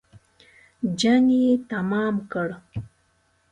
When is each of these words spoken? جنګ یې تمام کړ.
جنګ 0.99 1.25
یې 1.41 1.53
تمام 1.71 2.15
کړ. 2.31 2.47